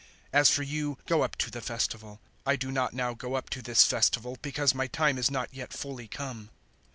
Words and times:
007:008 0.01 0.07
As 0.41 0.49
for 0.49 0.63
you, 0.63 0.97
go 1.05 1.21
up 1.21 1.35
to 1.35 1.51
the 1.51 1.61
Festival. 1.61 2.19
I 2.43 2.55
do 2.55 2.71
not 2.71 2.93
now 2.95 3.13
go 3.13 3.35
up 3.35 3.51
to 3.51 3.61
this 3.61 3.83
Festival, 3.85 4.35
because 4.41 4.73
my 4.73 4.87
time 4.87 5.19
is 5.19 5.29
not 5.29 5.53
yet 5.53 5.73
fully 5.73 6.07
come." 6.07 6.49